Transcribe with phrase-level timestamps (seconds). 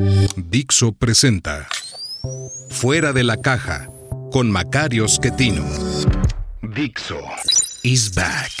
[0.00, 1.66] Dixo presenta
[2.70, 3.90] Fuera de la Caja
[4.30, 5.64] con Macario Schettino.
[6.62, 7.18] Dixo
[7.82, 8.52] is back.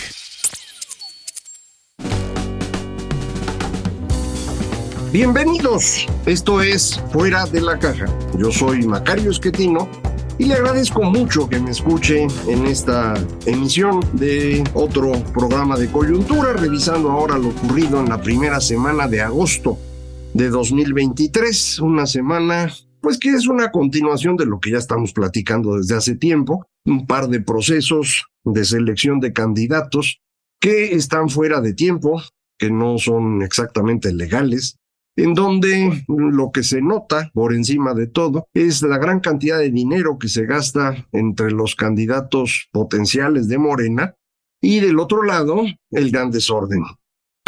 [5.12, 8.06] Bienvenidos, esto es Fuera de la Caja.
[8.36, 9.88] Yo soy Macario Esquetino
[10.38, 13.14] y le agradezco mucho que me escuche en esta
[13.46, 19.22] emisión de otro programa de coyuntura, revisando ahora lo ocurrido en la primera semana de
[19.22, 19.78] agosto
[20.34, 25.76] de 2023, una semana pues que es una continuación de lo que ya estamos platicando
[25.76, 30.20] desde hace tiempo, un par de procesos de selección de candidatos
[30.60, 32.20] que están fuera de tiempo,
[32.58, 34.78] que no son exactamente legales,
[35.16, 39.70] en donde lo que se nota por encima de todo es la gran cantidad de
[39.70, 44.14] dinero que se gasta entre los candidatos potenciales de Morena
[44.60, 46.82] y del otro lado el gran desorden.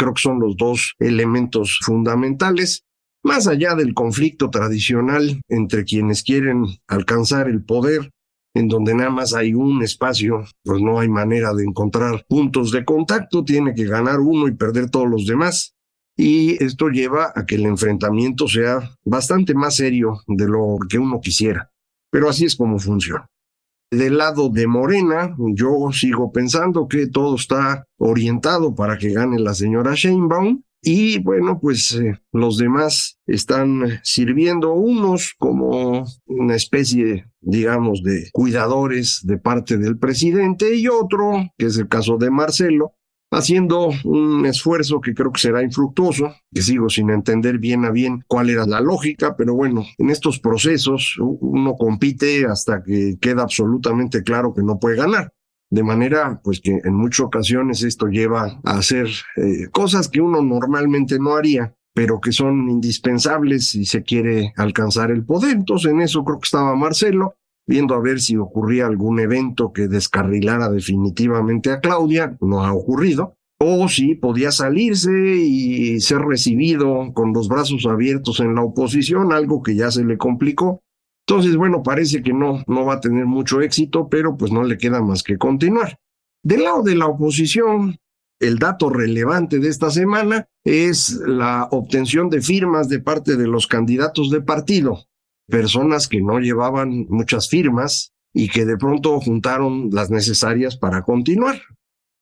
[0.01, 2.85] Creo que son los dos elementos fundamentales,
[3.23, 8.09] más allá del conflicto tradicional entre quienes quieren alcanzar el poder,
[8.55, 12.83] en donde nada más hay un espacio, pues no hay manera de encontrar puntos de
[12.83, 15.75] contacto, tiene que ganar uno y perder todos los demás
[16.17, 21.21] y esto lleva a que el enfrentamiento sea bastante más serio de lo que uno
[21.21, 21.69] quisiera.
[22.09, 23.27] Pero así es como funciona.
[23.91, 29.53] Del lado de Morena, yo sigo pensando que todo está orientado para que gane la
[29.53, 30.63] señora Sheinbaum.
[30.81, 39.19] Y bueno, pues eh, los demás están sirviendo unos como una especie, digamos, de cuidadores
[39.23, 42.93] de parte del presidente y otro, que es el caso de Marcelo,
[43.31, 48.23] haciendo un esfuerzo que creo que será infructuoso, que sigo sin entender bien a bien
[48.27, 54.23] cuál era la lógica, pero bueno, en estos procesos uno compite hasta que queda absolutamente
[54.23, 55.33] claro que no puede ganar.
[55.69, 60.41] De manera, pues que en muchas ocasiones esto lleva a hacer eh, cosas que uno
[60.41, 65.55] normalmente no haría, pero que son indispensables si se quiere alcanzar el poder.
[65.55, 67.35] Entonces en eso creo que estaba Marcelo,
[67.71, 73.37] viendo a ver si ocurría algún evento que descarrilara definitivamente a Claudia, no ha ocurrido,
[73.59, 79.63] o si podía salirse y ser recibido con los brazos abiertos en la oposición, algo
[79.63, 80.81] que ya se le complicó.
[81.25, 84.77] Entonces, bueno, parece que no, no va a tener mucho éxito, pero pues no le
[84.77, 85.97] queda más que continuar.
[86.43, 87.95] Del lado de la oposición,
[88.41, 93.65] el dato relevante de esta semana es la obtención de firmas de parte de los
[93.65, 95.05] candidatos de partido
[95.51, 101.61] personas que no llevaban muchas firmas y que de pronto juntaron las necesarias para continuar.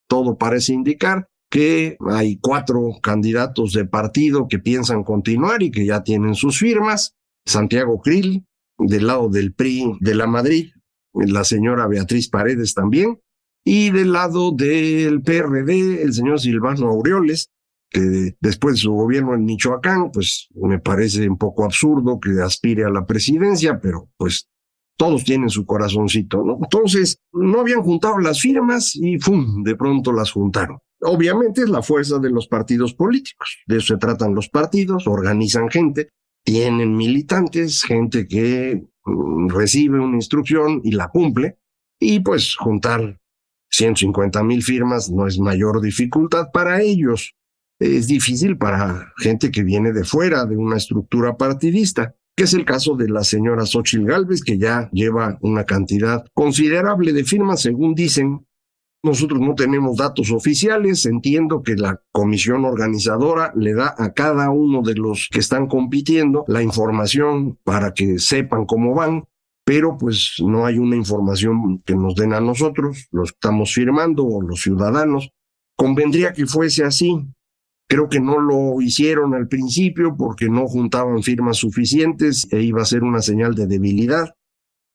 [0.10, 6.04] Todo parece indicar que hay cuatro candidatos de partido que piensan continuar y que ya
[6.04, 7.16] tienen sus firmas.
[7.46, 8.46] Santiago Krill,
[8.78, 10.72] del lado del PRI de la Madrid,
[11.14, 13.20] la señora Beatriz Paredes también,
[13.66, 17.50] y del lado del PRD, el señor Silvano Aureoles,
[17.90, 22.84] que después de su gobierno en Michoacán, pues me parece un poco absurdo que aspire
[22.86, 24.48] a la presidencia, pero pues
[24.98, 26.60] todos tienen su corazoncito, ¿no?
[26.62, 29.64] Entonces, no habían juntado las firmas y ¡fum!
[29.64, 30.80] de pronto las juntaron.
[31.02, 35.70] Obviamente es la fuerza de los partidos políticos, de eso se tratan los partidos, organizan
[35.70, 36.10] gente,
[36.44, 41.58] tienen militantes, gente que mm, recibe una instrucción y la cumple,
[41.98, 43.20] y pues juntar
[43.72, 47.36] 150 mil firmas no es mayor dificultad para ellos
[47.80, 52.66] es difícil para gente que viene de fuera de una estructura partidista, que es el
[52.66, 57.96] caso de la señora Xochitl Galvez, que ya lleva una cantidad considerable de firmas, según
[57.96, 58.46] dicen.
[59.02, 64.82] Nosotros no tenemos datos oficiales, entiendo que la comisión organizadora le da a cada uno
[64.82, 69.24] de los que están compitiendo la información para que sepan cómo van,
[69.64, 74.42] pero pues no hay una información que nos den a nosotros, los estamos firmando o
[74.42, 75.32] los ciudadanos.
[75.78, 77.26] Convendría que fuese así,
[77.90, 82.86] Creo que no lo hicieron al principio porque no juntaban firmas suficientes e iba a
[82.86, 84.36] ser una señal de debilidad.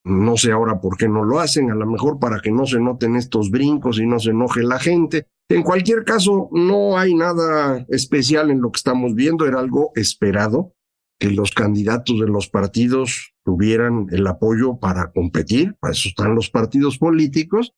[0.04, 2.78] No sé ahora por qué no lo hacen, a lo mejor para que no se
[2.78, 5.26] noten estos brincos y no se enoje la gente.
[5.48, 10.74] En cualquier caso, no hay nada especial en lo que estamos viendo, era algo esperado
[11.18, 16.50] que los candidatos de los partidos tuvieran el apoyo para competir, para eso están los
[16.50, 17.72] partidos políticos,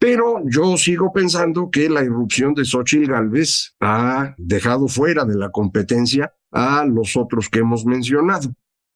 [0.00, 5.50] Pero yo sigo pensando que la irrupción de Xochitl Galvez ha dejado fuera de la
[5.50, 8.52] competencia a los otros que hemos mencionado.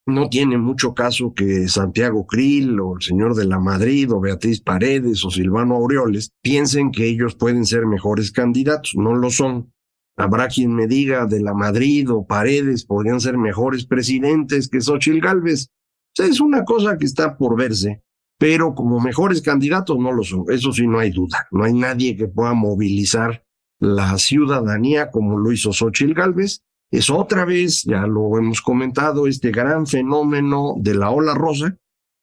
[0.07, 4.61] No tiene mucho caso que Santiago Krill o el señor de la Madrid o Beatriz
[4.61, 8.93] Paredes o Silvano Aureoles piensen que ellos pueden ser mejores candidatos.
[8.97, 9.73] No lo son.
[10.17, 15.21] Habrá quien me diga de la Madrid o Paredes podrían ser mejores presidentes que Xochitl
[15.21, 15.69] Galvez.
[16.17, 18.03] es una cosa que está por verse
[18.39, 20.45] pero como mejores candidatos no lo son.
[20.49, 21.47] Eso sí, no hay duda.
[21.51, 23.45] No hay nadie que pueda movilizar
[23.79, 26.63] la ciudadanía como lo hizo Xochitl Galvez.
[26.91, 31.77] Es otra vez, ya lo hemos comentado, este gran fenómeno de la ola rosa,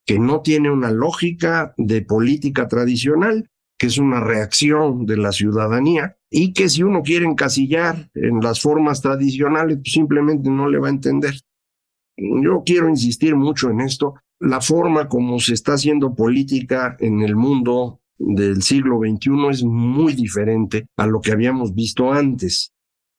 [0.06, 6.18] que no tiene una lógica de política tradicional, que es una reacción de la ciudadanía
[6.30, 10.88] y que si uno quiere encasillar en las formas tradicionales, pues simplemente no le va
[10.88, 11.36] a entender.
[12.18, 17.36] Yo quiero insistir mucho en esto la forma como se está haciendo política en el
[17.36, 22.72] mundo del siglo XXI es muy diferente a lo que habíamos visto antes.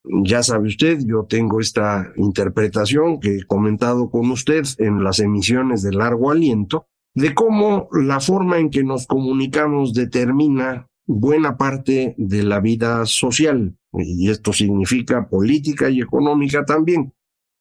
[0.05, 5.82] Ya sabe usted, yo tengo esta interpretación que he comentado con usted en las emisiones
[5.82, 12.43] de largo aliento, de cómo la forma en que nos comunicamos determina buena parte de
[12.44, 17.12] la vida social, y esto significa política y económica también.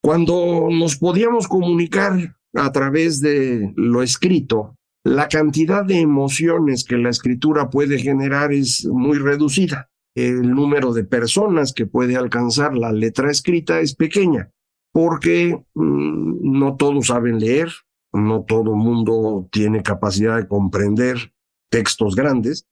[0.01, 7.09] Cuando nos podíamos comunicar a través de lo escrito, la cantidad de emociones que la
[7.09, 9.89] escritura puede generar es muy reducida.
[10.15, 14.51] El número de personas que puede alcanzar la letra escrita es pequeña,
[14.91, 17.69] porque mm, no todos saben leer,
[18.11, 21.33] no todo mundo tiene capacidad de comprender
[21.69, 22.67] textos grandes,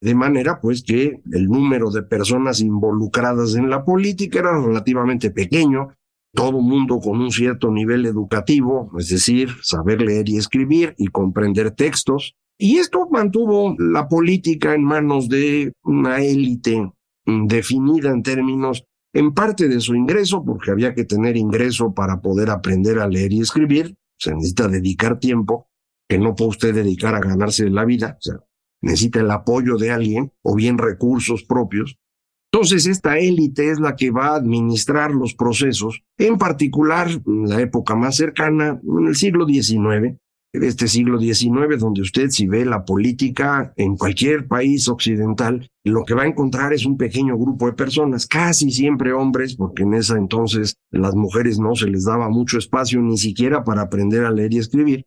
[0.00, 5.96] de manera pues que el número de personas involucradas en la política era relativamente pequeño
[6.34, 11.72] todo mundo con un cierto nivel educativo, es decir, saber leer y escribir y comprender
[11.72, 12.34] textos.
[12.58, 16.90] Y esto mantuvo la política en manos de una élite
[17.26, 18.84] definida en términos
[19.14, 23.32] en parte de su ingreso, porque había que tener ingreso para poder aprender a leer
[23.32, 25.68] y escribir, se necesita dedicar tiempo,
[26.08, 28.36] que no puede usted dedicar a ganarse la vida, o sea,
[28.80, 31.98] necesita el apoyo de alguien o bien recursos propios,
[32.52, 37.62] entonces, esta élite es la que va a administrar los procesos, en particular en la
[37.62, 40.18] época más cercana, en el siglo XIX,
[40.52, 46.12] este siglo XIX, donde usted si ve la política en cualquier país occidental, lo que
[46.12, 50.18] va a encontrar es un pequeño grupo de personas, casi siempre hombres, porque en esa
[50.18, 54.52] entonces las mujeres no se les daba mucho espacio ni siquiera para aprender a leer
[54.52, 55.06] y escribir.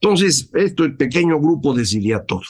[0.00, 2.44] Entonces, este pequeño grupo decidía todo.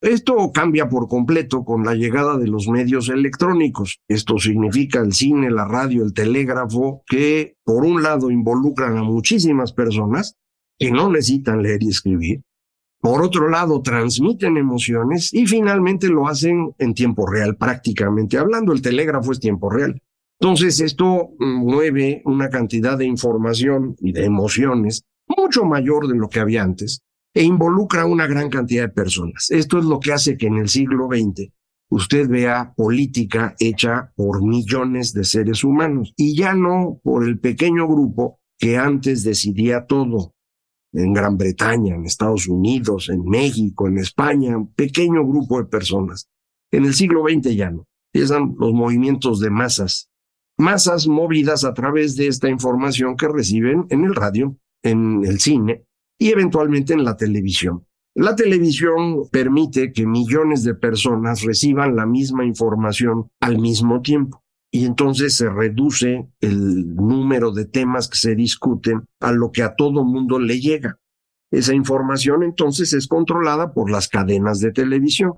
[0.00, 3.98] Esto cambia por completo con la llegada de los medios electrónicos.
[4.06, 9.72] Esto significa el cine, la radio, el telégrafo, que por un lado involucran a muchísimas
[9.72, 10.36] personas
[10.78, 12.42] que no necesitan leer y escribir.
[13.00, 18.72] Por otro lado, transmiten emociones y finalmente lo hacen en tiempo real, prácticamente hablando.
[18.72, 20.00] El telégrafo es tiempo real.
[20.40, 26.38] Entonces, esto mueve una cantidad de información y de emociones mucho mayor de lo que
[26.38, 27.02] había antes
[27.38, 29.48] e involucra a una gran cantidad de personas.
[29.50, 31.52] Esto es lo que hace que en el siglo XX
[31.88, 37.86] usted vea política hecha por millones de seres humanos y ya no por el pequeño
[37.86, 40.34] grupo que antes decidía todo.
[40.92, 46.28] En Gran Bretaña, en Estados Unidos, en México, en España, un pequeño grupo de personas.
[46.72, 47.86] En el siglo XX ya no.
[48.12, 50.10] Empiezan los movimientos de masas.
[50.56, 55.84] Masas movidas a través de esta información que reciben en el radio, en el cine,
[56.18, 57.86] y eventualmente en la televisión.
[58.14, 64.86] La televisión permite que millones de personas reciban la misma información al mismo tiempo y
[64.86, 70.04] entonces se reduce el número de temas que se discuten a lo que a todo
[70.04, 70.98] mundo le llega.
[71.52, 75.34] Esa información entonces es controlada por las cadenas de televisión,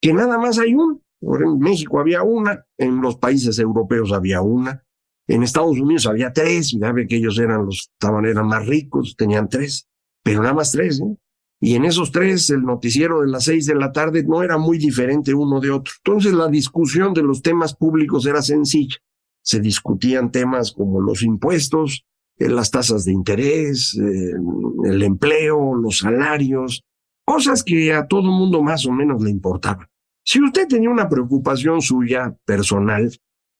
[0.00, 0.98] que nada más hay una.
[1.20, 4.82] En México había una, en los países europeos había una,
[5.28, 9.48] en Estados Unidos había tres, ya ve que ellos eran los, estaban, más ricos, tenían
[9.48, 9.88] tres
[10.24, 11.16] pero nada más tres, ¿eh?
[11.60, 14.76] Y en esos tres, el noticiero de las seis de la tarde no era muy
[14.76, 15.94] diferente uno de otro.
[16.04, 18.96] Entonces la discusión de los temas públicos era sencilla.
[19.42, 22.04] Se discutían temas como los impuestos,
[22.38, 24.34] eh, las tasas de interés, eh,
[24.84, 26.82] el empleo, los salarios,
[27.24, 29.86] cosas que a todo mundo más o menos le importaban.
[30.22, 33.10] Si usted tenía una preocupación suya personal,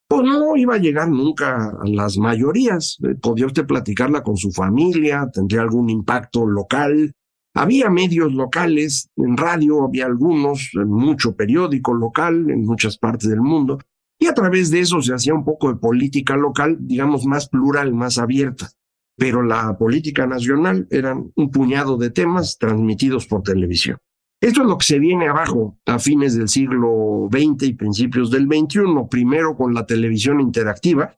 [0.08, 2.99] pues no iba a llegar nunca a las mayorías.
[3.02, 7.12] Eh, podía usted platicarla con su familia, tendría algún impacto local.
[7.54, 13.78] Había medios locales, en radio había algunos, mucho periódico local en muchas partes del mundo,
[14.18, 17.94] y a través de eso se hacía un poco de política local, digamos, más plural,
[17.94, 18.70] más abierta.
[19.16, 23.99] Pero la política nacional eran un puñado de temas transmitidos por televisión.
[24.44, 28.44] Esto es lo que se viene abajo a fines del siglo XX y principios del
[28.44, 31.16] XXI, primero con la televisión interactiva.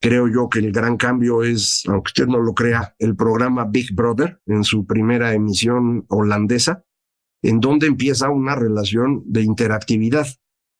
[0.00, 3.92] Creo yo que el gran cambio es, aunque usted no lo crea, el programa Big
[3.92, 6.84] Brother en su primera emisión holandesa,
[7.42, 10.28] en donde empieza una relación de interactividad.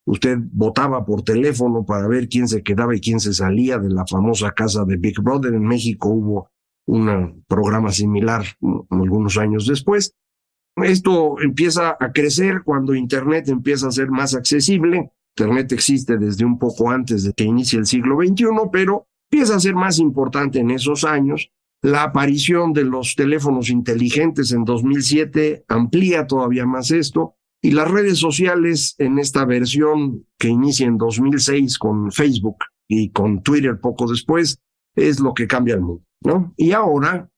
[0.06, 4.06] Usted votaba por teléfono para ver quién se quedaba y quién se salía de la
[4.06, 5.54] famosa casa de Big Brother.
[5.54, 6.50] En México hubo
[6.86, 8.44] un programa similar
[8.90, 10.14] algunos años después.
[10.76, 15.10] Esto empieza a crecer cuando Internet empieza a ser más accesible.
[15.36, 19.60] Internet existe desde un poco antes de que inicie el siglo XXI, pero empieza a
[19.60, 21.50] ser más importante en esos años.
[21.82, 28.18] La aparición de los teléfonos inteligentes en 2007 amplía todavía más esto y las redes
[28.18, 32.58] sociales en esta versión que inicia en 2006 con Facebook
[32.88, 34.58] y con Twitter poco después
[34.94, 36.52] es lo que cambia el mundo, ¿no?
[36.56, 37.30] Y ahora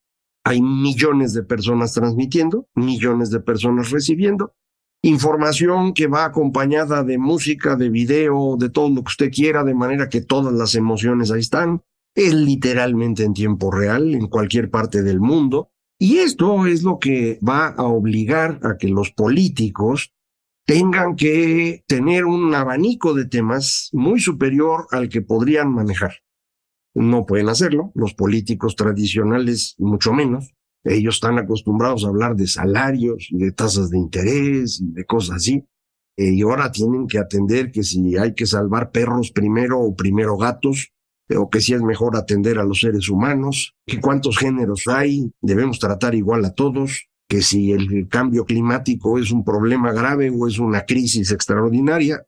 [0.45, 4.55] hay millones de personas transmitiendo, millones de personas recibiendo,
[5.03, 9.75] información que va acompañada de música, de video, de todo lo que usted quiera, de
[9.75, 11.83] manera que todas las emociones ahí están.
[12.15, 15.71] Es literalmente en tiempo real, en cualquier parte del mundo.
[15.99, 20.13] Y esto es lo que va a obligar a que los políticos
[20.67, 26.23] tengan que tener un abanico de temas muy superior al que podrían manejar
[26.95, 30.53] no pueden hacerlo, los políticos tradicionales mucho menos.
[30.85, 35.65] Ellos están acostumbrados a hablar de salarios, de tasas de interés, y de cosas así.
[36.17, 40.37] Eh, y ahora tienen que atender que si hay que salvar perros primero o primero
[40.37, 40.93] gatos,
[41.29, 45.33] eh, o que si es mejor atender a los seres humanos, que cuántos géneros hay,
[45.41, 50.47] debemos tratar igual a todos, que si el cambio climático es un problema grave o
[50.47, 52.27] es una crisis extraordinaria.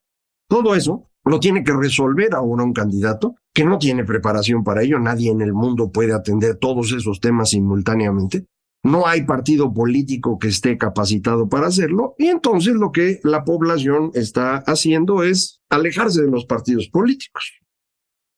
[0.48, 4.98] Todo eso lo tiene que resolver ahora un candidato que no tiene preparación para ello.
[4.98, 8.46] Nadie en el mundo puede atender todos esos temas simultáneamente.
[8.82, 14.10] No hay partido político que esté capacitado para hacerlo y entonces lo que la población
[14.12, 17.64] está haciendo es alejarse de los partidos políticos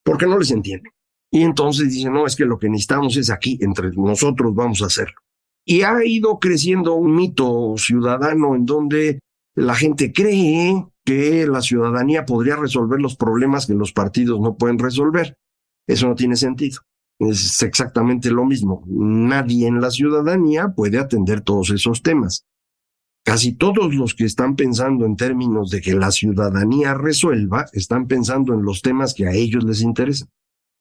[0.06, 0.90] porque no les entiende.
[1.32, 4.86] Y entonces dicen, no, es que lo que necesitamos es aquí, entre nosotros vamos a
[4.86, 5.16] hacerlo.
[5.66, 9.18] Y ha ido creciendo un mito ciudadano en donde
[9.56, 14.78] la gente cree que la ciudadanía podría resolver los problemas que los partidos no pueden
[14.78, 15.38] resolver.
[15.86, 16.80] Eso no tiene sentido.
[17.20, 18.82] Es exactamente lo mismo.
[18.86, 22.44] Nadie en la ciudadanía puede atender todos esos temas.
[23.24, 28.52] Casi todos los que están pensando en términos de que la ciudadanía resuelva, están pensando
[28.52, 30.28] en los temas que a ellos les interesan.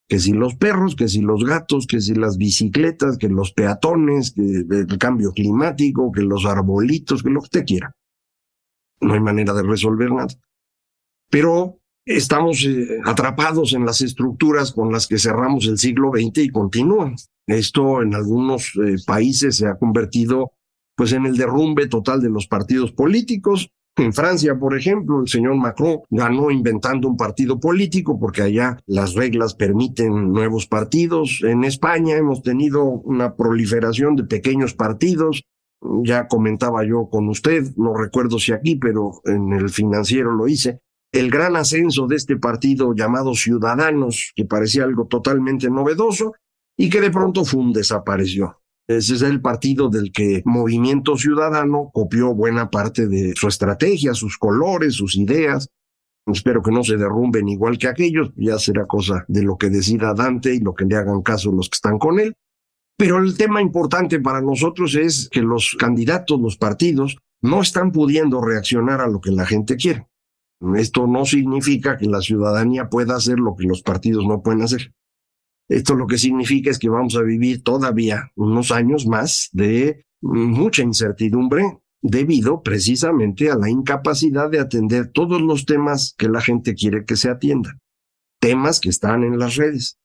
[0.08, 4.32] Que si los perros, que si los gatos, que si las bicicletas, que los peatones,
[4.32, 7.96] que el cambio climático, que los arbolitos, que lo que usted quiera
[9.01, 10.33] no hay manera de resolver nada.
[11.29, 16.49] Pero estamos eh, atrapados en las estructuras con las que cerramos el siglo XX y
[16.49, 17.15] continúan.
[17.47, 20.51] Esto en algunos eh, países se ha convertido
[20.95, 23.69] pues en el derrumbe total de los partidos políticos.
[23.97, 29.13] En Francia, por ejemplo, el señor Macron ganó inventando un partido político porque allá las
[29.13, 31.41] reglas permiten nuevos partidos.
[31.43, 35.43] En España hemos tenido una proliferación de pequeños partidos
[36.03, 40.82] ya comentaba yo con usted, no recuerdo si aquí, pero en el financiero lo hice,
[41.12, 46.34] el gran ascenso de este partido llamado Ciudadanos, que parecía algo totalmente novedoso
[46.77, 48.60] y que de pronto fue desapareció.
[48.88, 54.38] Ese es el partido del que Movimiento Ciudadano copió buena parte de su estrategia, sus
[54.38, 55.70] colores, sus ideas.
[56.27, 60.13] Espero que no se derrumben igual que aquellos, ya será cosa de lo que decida
[60.13, 62.36] Dante y lo que le hagan caso los que están con él.
[62.97, 68.41] Pero el tema importante para nosotros es que los candidatos, los partidos, no están pudiendo
[68.41, 70.07] reaccionar a lo que la gente quiere.
[70.77, 74.93] Esto no significa que la ciudadanía pueda hacer lo que los partidos no pueden hacer.
[75.67, 80.83] Esto lo que significa es que vamos a vivir todavía unos años más de mucha
[80.83, 87.03] incertidumbre debido precisamente a la incapacidad de atender todos los temas que la gente quiere
[87.03, 87.79] que se atiendan.
[88.39, 89.97] Temas que están en las redes,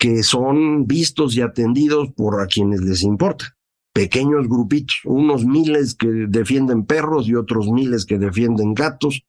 [0.00, 3.54] que son vistos y atendidos por a quienes les importa.
[3.92, 9.22] Pequeños grupitos, unos miles que defienden perros y otros miles que defienden gatos.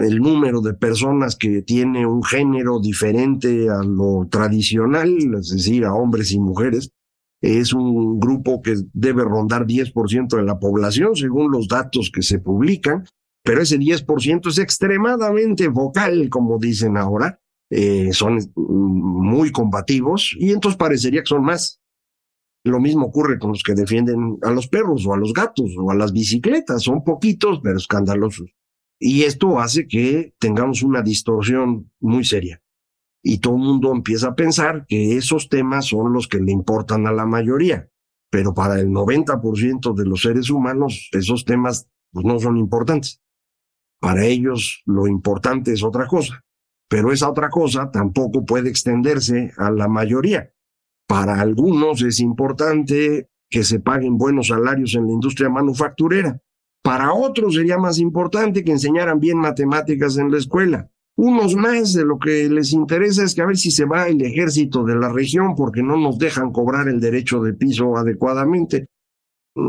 [0.00, 5.94] El número de personas que tiene un género diferente a lo tradicional, es decir, a
[5.94, 6.90] hombres y mujeres,
[7.40, 12.38] es un grupo que debe rondar 10% de la población según los datos que se
[12.38, 13.04] publican,
[13.42, 17.41] pero ese 10% es extremadamente vocal, como dicen ahora,
[17.74, 21.80] eh, son muy combativos y entonces parecería que son más.
[22.64, 25.90] Lo mismo ocurre con los que defienden a los perros o a los gatos o
[25.90, 26.82] a las bicicletas.
[26.82, 28.54] Son poquitos, pero escandalosos.
[29.00, 32.62] Y esto hace que tengamos una distorsión muy seria.
[33.22, 37.06] Y todo el mundo empieza a pensar que esos temas son los que le importan
[37.06, 37.88] a la mayoría.
[38.30, 43.22] Pero para el 90% de los seres humanos, esos temas pues no son importantes.
[43.98, 46.44] Para ellos lo importante es otra cosa,
[46.92, 50.52] pero esa otra cosa tampoco puede extenderse a la mayoría.
[51.08, 56.42] Para algunos es importante que se paguen buenos salarios en la industria manufacturera.
[56.82, 60.90] Para otros sería más importante que enseñaran bien matemáticas en la escuela.
[61.16, 64.20] Unos más de lo que les interesa es que a ver si se va el
[64.20, 68.88] ejército de la región porque no nos dejan cobrar el derecho de piso adecuadamente.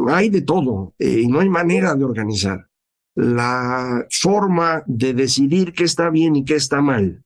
[0.09, 2.67] Hay de todo eh, y no hay manera de organizar.
[3.15, 7.24] La forma de decidir qué está bien y qué está mal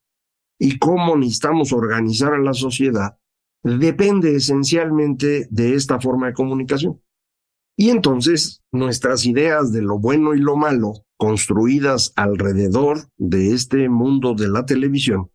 [0.59, 3.17] y cómo necesitamos organizar a la sociedad
[3.63, 7.01] depende esencialmente de esta forma de comunicación.
[7.77, 14.33] Y entonces nuestras ideas de lo bueno y lo malo, construidas alrededor de este mundo
[14.33, 15.31] de la televisión,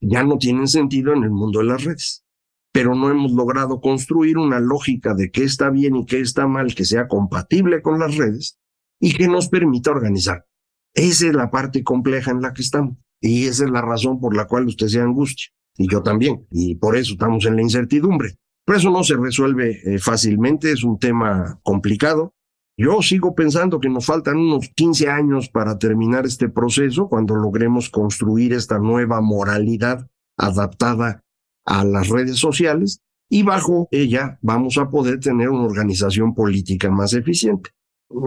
[0.00, 2.24] ya no tienen sentido en el mundo de las redes.
[2.72, 6.74] Pero no hemos logrado construir una lógica de qué está bien y qué está mal
[6.74, 8.59] que sea compatible con las redes
[9.00, 10.46] y que nos permita organizar.
[10.94, 12.96] Esa es la parte compleja en la que estamos.
[13.20, 16.74] Y esa es la razón por la cual usted se angustia y yo también, y
[16.74, 18.36] por eso estamos en la incertidumbre.
[18.66, 22.34] Por eso no se resuelve eh, fácilmente, es un tema complicado.
[22.76, 27.88] Yo sigo pensando que nos faltan unos 15 años para terminar este proceso cuando logremos
[27.88, 31.24] construir esta nueva moralidad adaptada
[31.64, 37.14] a las redes sociales y bajo ella vamos a poder tener una organización política más
[37.14, 37.70] eficiente.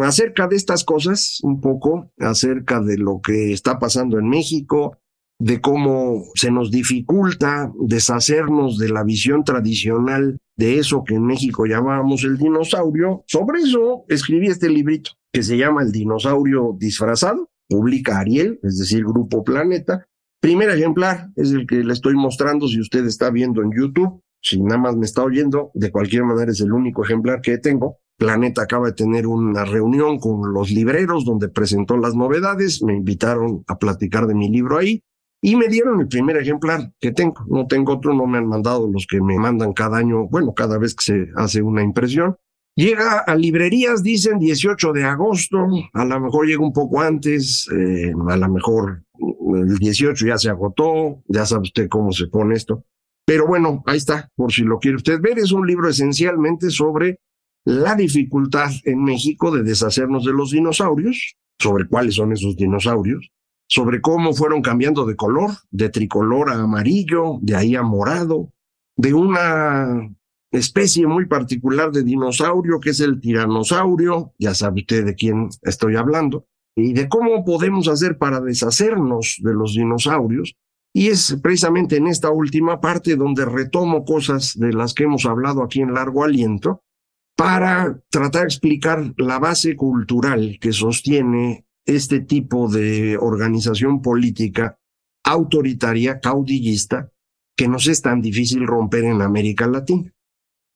[0.02, 4.98] Acerca de estas cosas, un poco acerca de lo que está pasando en México,
[5.40, 11.66] de cómo se nos dificulta deshacernos de la visión tradicional de eso que en México
[11.66, 13.24] llamábamos el dinosaurio.
[13.28, 19.04] Sobre eso escribí este librito que se llama El dinosaurio disfrazado, publica Ariel, es decir,
[19.04, 20.06] Grupo Planeta.
[20.40, 24.22] Primer ejemplar es el que le estoy mostrando si usted está viendo en YouTube.
[24.42, 27.98] Si nada más me está oyendo, de cualquier manera es el único ejemplar que tengo.
[28.18, 33.64] Planeta acaba de tener una reunión con los libreros donde presentó las novedades, me invitaron
[33.68, 35.04] a platicar de mi libro ahí
[35.42, 37.44] y me dieron el primer ejemplar que tengo.
[37.48, 40.78] No tengo otro, no me han mandado los que me mandan cada año, bueno, cada
[40.78, 42.38] vez que se hace una impresión.
[42.76, 48.14] Llega a librerías, dicen 18 de agosto, a lo mejor llega un poco antes, eh,
[48.30, 49.04] a lo mejor
[49.56, 52.86] el 18 ya se agotó, ya sabe usted cómo se pone esto.
[53.26, 57.20] Pero bueno, ahí está, por si lo quiere usted ver, es un libro esencialmente sobre
[57.66, 63.32] la dificultad en México de deshacernos de los dinosaurios, sobre cuáles son esos dinosaurios,
[63.68, 68.52] sobre cómo fueron cambiando de color, de tricolor a amarillo, de ahí a morado,
[68.98, 70.14] de una
[70.52, 75.96] especie muy particular de dinosaurio que es el tiranosaurio, ya sabe usted de quién estoy
[75.96, 76.46] hablando,
[76.76, 80.56] y de cómo podemos hacer para deshacernos de los dinosaurios.
[80.96, 85.64] Y es precisamente en esta última parte donde retomo cosas de las que hemos hablado
[85.64, 86.84] aquí en largo aliento
[87.36, 94.80] para tratar de explicar la base cultural que sostiene este tipo de organización política
[95.24, 97.12] autoritaria, caudillista,
[97.56, 100.12] que nos es tan difícil romper en América Latina.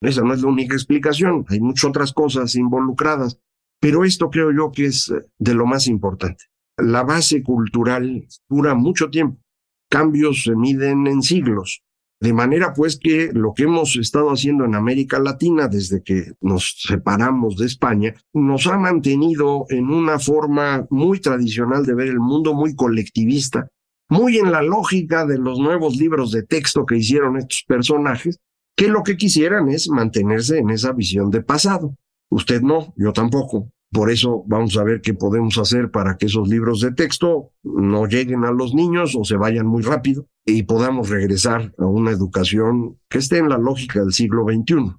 [0.02, 3.40] Esa no es la única explicación, hay muchas otras cosas involucradas,
[3.80, 6.46] pero esto creo yo que es eh, de lo más importante.
[6.78, 9.42] La base cultural dura mucho tiempo,
[9.90, 11.82] cambios se miden en siglos,
[12.20, 16.76] de manera pues que lo que hemos estado haciendo en América Latina desde que nos
[16.88, 22.56] separamos de España nos ha mantenido en una forma muy tradicional de ver el mundo,
[22.56, 23.68] muy colectivista,
[24.10, 28.40] muy en la lógica de los nuevos libros de texto que hicieron estos personajes,
[28.76, 31.96] que lo que quisieran es mantenerse en esa visión de pasado.
[32.30, 33.70] Usted no, yo tampoco.
[33.92, 38.06] Por eso vamos a ver qué podemos hacer para que esos libros de texto no
[38.06, 43.00] lleguen a los niños o se vayan muy rápido y podamos regresar a una educación
[43.10, 44.94] que esté en la lógica del siglo XXI.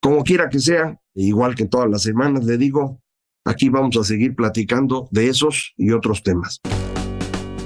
[0.00, 3.00] Como quiera que sea, igual que todas las semanas le digo,
[3.44, 6.60] aquí vamos a seguir platicando de esos y otros temas.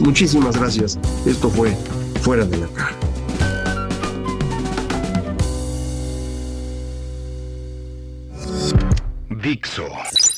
[0.01, 0.99] Muchísimas gracias.
[1.27, 1.71] Esto fue
[2.21, 2.97] Fuera de la Caja.
[9.43, 9.87] Dixo